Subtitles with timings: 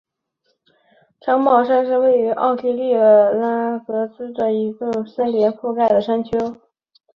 [1.19, 6.57] 城堡山是位于奥地利格拉兹的一处被森林覆盖的山丘。